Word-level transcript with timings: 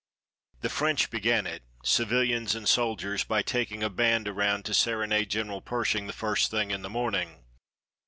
The 0.61 0.69
French 0.69 1.11
began 1.11 1.45
it, 1.45 1.61
civilians 1.83 2.55
and 2.55 2.67
soldiers, 2.67 3.23
by 3.23 3.43
taking 3.43 3.83
a 3.83 3.89
band 3.91 4.27
around 4.27 4.65
to 4.65 4.73
serenade 4.73 5.29
General 5.29 5.61
Pershing 5.61 6.07
the 6.07 6.11
first 6.11 6.49
thing 6.49 6.71
in 6.71 6.81
the 6.81 6.89
morning. 6.89 7.43